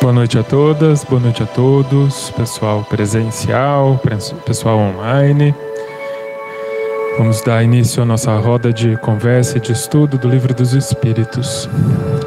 Boa 0.00 0.12
noite 0.12 0.38
a 0.38 0.44
todas, 0.44 1.02
boa 1.02 1.20
noite 1.20 1.42
a 1.42 1.46
todos, 1.46 2.30
pessoal 2.30 2.84
presencial, 2.84 4.00
pessoal 4.46 4.78
online. 4.78 5.52
Vamos 7.18 7.42
dar 7.42 7.64
início 7.64 8.00
à 8.00 8.06
nossa 8.06 8.32
roda 8.36 8.72
de 8.72 8.96
conversa 8.98 9.58
e 9.58 9.60
de 9.60 9.72
estudo 9.72 10.16
do 10.16 10.28
Livro 10.28 10.54
dos 10.54 10.72
Espíritos. 10.72 11.68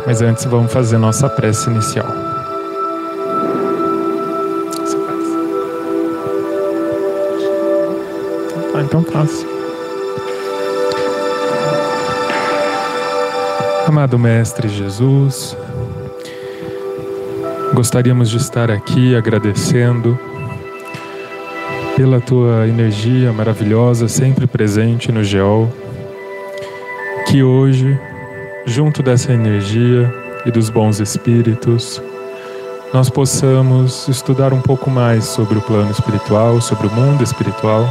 Mas 0.06 0.22
antes 0.22 0.44
vamos 0.44 0.72
fazer 0.74 0.98
nossa 0.98 1.30
prece 1.30 1.70
inicial. 1.70 2.08
Ah, 8.76 8.82
então 8.82 9.02
faça. 9.02 9.46
Amado 13.88 14.20
Mestre 14.20 14.68
Jesus, 14.68 15.56
Gostaríamos 17.74 18.30
de 18.30 18.36
estar 18.36 18.70
aqui 18.70 19.16
agradecendo 19.16 20.20
pela 21.96 22.20
tua 22.20 22.68
energia 22.68 23.32
maravilhosa, 23.32 24.10
sempre 24.10 24.46
presente 24.46 25.10
no 25.10 25.24
Geol. 25.24 25.70
Que 27.28 27.42
hoje, 27.42 27.98
junto 28.66 29.02
dessa 29.02 29.32
energia 29.32 30.14
e 30.46 30.52
dos 30.52 30.70
bons 30.70 31.00
espíritos, 31.00 32.02
nós 32.94 33.10
possamos 33.10 34.06
estudar 34.10 34.52
um 34.52 34.62
pouco 34.62 34.90
mais 34.90 35.24
sobre 35.24 35.58
o 35.58 35.62
plano 35.62 35.92
espiritual, 35.92 36.60
sobre 36.60 36.88
o 36.88 36.92
mundo 36.92 37.24
espiritual, 37.24 37.88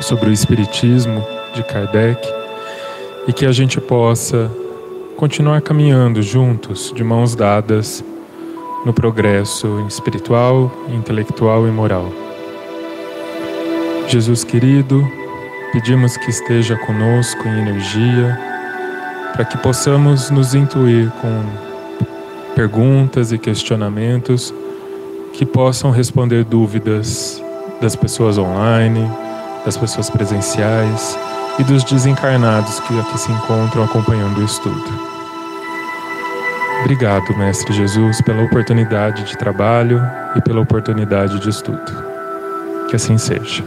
sobre 0.00 0.30
o 0.30 0.32
espiritismo 0.32 1.22
de 1.54 1.62
Kardec 1.62 2.26
e 3.28 3.34
que 3.34 3.44
a 3.44 3.52
gente 3.52 3.78
possa 3.82 4.50
continuar 5.14 5.60
caminhando 5.60 6.22
juntos, 6.22 6.90
de 6.96 7.04
mãos 7.04 7.36
dadas 7.36 8.02
no 8.84 8.92
progresso 8.92 9.84
espiritual, 9.88 10.70
intelectual 10.88 11.66
e 11.66 11.70
moral. 11.70 12.12
Jesus 14.08 14.44
querido, 14.44 15.06
pedimos 15.72 16.16
que 16.16 16.30
esteja 16.30 16.76
conosco 16.76 17.46
em 17.46 17.60
energia, 17.60 18.38
para 19.32 19.44
que 19.44 19.56
possamos 19.58 20.30
nos 20.30 20.54
intuir 20.54 21.10
com 21.20 21.44
perguntas 22.54 23.32
e 23.32 23.38
questionamentos 23.38 24.52
que 25.32 25.46
possam 25.46 25.90
responder 25.90 26.44
dúvidas 26.44 27.42
das 27.80 27.96
pessoas 27.96 28.36
online, 28.36 29.10
das 29.64 29.76
pessoas 29.76 30.10
presenciais 30.10 31.18
e 31.58 31.64
dos 31.64 31.84
desencarnados 31.84 32.80
que 32.80 32.98
aqui 32.98 33.18
se 33.18 33.32
encontram 33.32 33.84
acompanhando 33.84 34.40
o 34.40 34.44
estudo. 34.44 35.11
Obrigado, 36.82 37.36
Mestre 37.38 37.72
Jesus, 37.72 38.20
pela 38.20 38.42
oportunidade 38.42 39.22
de 39.22 39.38
trabalho 39.38 40.02
e 40.34 40.40
pela 40.42 40.60
oportunidade 40.60 41.38
de 41.38 41.48
estudo. 41.48 41.80
Que 42.88 42.96
assim 42.96 43.16
seja. 43.16 43.64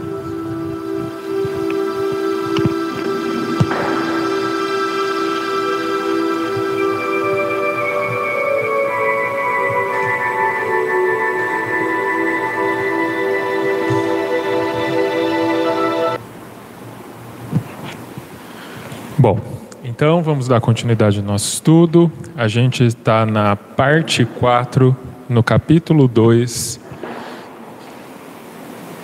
Bom, 19.18 19.40
então, 19.88 20.20
vamos 20.20 20.48
dar 20.48 20.60
continuidade 20.60 21.20
ao 21.20 21.24
nosso 21.24 21.54
estudo. 21.54 22.10
A 22.36 22.48
gente 22.48 22.82
está 22.82 23.24
na 23.24 23.54
parte 23.54 24.24
4, 24.24 24.96
no 25.28 25.44
capítulo 25.44 26.08
2, 26.08 26.80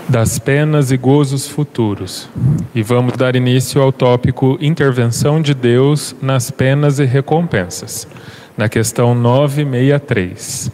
das 0.08 0.40
penas 0.40 0.90
e 0.90 0.96
gozos 0.96 1.46
futuros. 1.46 2.28
E 2.74 2.82
vamos 2.82 3.12
dar 3.12 3.36
início 3.36 3.80
ao 3.80 3.92
tópico 3.92 4.58
Intervenção 4.60 5.40
de 5.40 5.54
Deus 5.54 6.16
nas 6.20 6.50
penas 6.50 6.98
e 6.98 7.04
recompensas, 7.04 8.08
na 8.58 8.68
questão 8.68 9.14
963. 9.14 10.68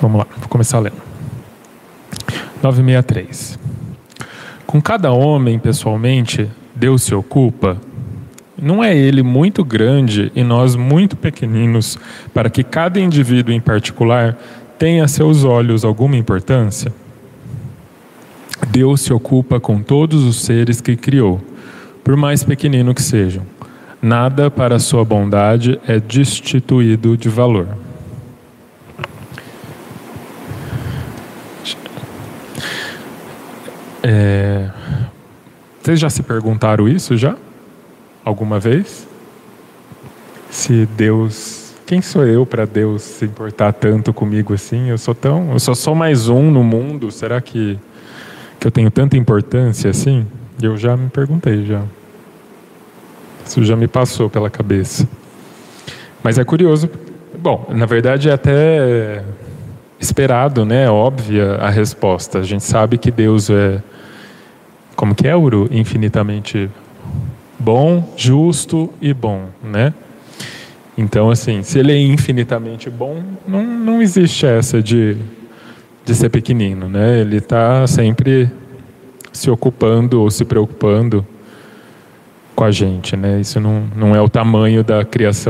Vamos 0.00 0.20
lá, 0.20 0.26
vou 0.38 0.48
começar 0.48 0.78
lendo. 0.78 1.02
963. 2.62 3.69
Com 4.70 4.80
cada 4.80 5.10
homem, 5.10 5.58
pessoalmente, 5.58 6.48
Deus 6.76 7.02
se 7.02 7.12
ocupa. 7.12 7.76
Não 8.56 8.84
é 8.84 8.96
ele 8.96 9.20
muito 9.20 9.64
grande 9.64 10.30
e 10.32 10.44
nós 10.44 10.76
muito 10.76 11.16
pequeninos 11.16 11.98
para 12.32 12.48
que 12.48 12.62
cada 12.62 13.00
indivíduo 13.00 13.52
em 13.52 13.60
particular 13.60 14.38
tenha 14.78 15.02
a 15.02 15.08
seus 15.08 15.42
olhos 15.42 15.84
alguma 15.84 16.16
importância? 16.16 16.92
Deus 18.68 19.00
se 19.00 19.12
ocupa 19.12 19.58
com 19.58 19.82
todos 19.82 20.22
os 20.22 20.40
seres 20.40 20.80
que 20.80 20.94
criou, 20.94 21.40
por 22.04 22.14
mais 22.14 22.44
pequenino 22.44 22.94
que 22.94 23.02
sejam. 23.02 23.42
Nada 24.00 24.52
para 24.52 24.78
sua 24.78 25.04
bondade 25.04 25.80
é 25.84 25.98
destituído 25.98 27.16
de 27.16 27.28
valor. 27.28 27.66
É... 34.02 34.39
Vocês 35.90 35.98
já 35.98 36.08
se 36.08 36.22
perguntaram 36.22 36.88
isso 36.88 37.16
já? 37.16 37.34
Alguma 38.24 38.60
vez? 38.60 39.08
Se 40.48 40.86
Deus, 40.96 41.74
quem 41.84 42.00
sou 42.00 42.24
eu 42.24 42.46
para 42.46 42.64
Deus 42.64 43.02
se 43.02 43.24
importar 43.24 43.72
tanto 43.72 44.12
comigo 44.12 44.54
assim? 44.54 44.88
Eu 44.88 44.96
sou 44.96 45.16
tão, 45.16 45.50
eu 45.50 45.58
só 45.58 45.74
sou 45.74 45.96
mais 45.96 46.28
um 46.28 46.48
no 46.48 46.62
mundo. 46.62 47.10
Será 47.10 47.40
que 47.40 47.76
que 48.60 48.68
eu 48.68 48.70
tenho 48.70 48.88
tanta 48.88 49.16
importância 49.16 49.90
assim? 49.90 50.24
Eu 50.62 50.76
já 50.76 50.96
me 50.96 51.08
perguntei 51.10 51.66
já. 51.66 51.82
Isso 53.44 53.64
já 53.64 53.74
me 53.74 53.88
passou 53.88 54.30
pela 54.30 54.48
cabeça. 54.48 55.08
Mas 56.22 56.38
é 56.38 56.44
curioso. 56.44 56.88
Bom, 57.36 57.66
na 57.70 57.86
verdade 57.86 58.28
é 58.28 58.32
até 58.32 59.24
esperado, 59.98 60.64
né? 60.64 60.88
Óbvia 60.88 61.54
a 61.54 61.68
resposta. 61.68 62.38
A 62.38 62.42
gente 62.44 62.62
sabe 62.62 62.96
que 62.96 63.10
Deus 63.10 63.50
é 63.50 63.82
Uru? 65.28 65.68
Infinitamente 65.70 66.70
bom, 67.58 68.12
justo 68.16 68.90
e 69.00 69.12
bom, 69.12 69.46
né? 69.62 69.92
Então, 70.96 71.30
assim, 71.30 71.62
se 71.62 71.78
ele 71.78 71.92
é 71.92 71.98
infinitamente 71.98 72.90
bom, 72.90 73.22
não, 73.46 73.64
não 73.64 74.02
existe 74.02 74.44
essa 74.44 74.82
de, 74.82 75.16
de 76.04 76.14
ser 76.14 76.28
pequenino, 76.28 76.88
né? 76.88 77.20
Ele 77.20 77.36
está 77.36 77.86
sempre 77.86 78.50
se 79.32 79.50
ocupando 79.50 80.20
ou 80.20 80.30
se 80.30 80.44
preocupando 80.44 81.26
com 82.54 82.64
a 82.64 82.70
gente, 82.70 83.16
né? 83.16 83.40
Isso 83.40 83.58
não, 83.58 83.84
não 83.96 84.14
é 84.14 84.20
o 84.20 84.28
tamanho 84.28 84.84
da 84.84 85.02
criação 85.02 85.48